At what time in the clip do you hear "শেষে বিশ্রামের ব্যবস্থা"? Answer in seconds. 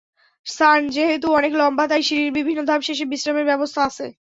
2.87-3.81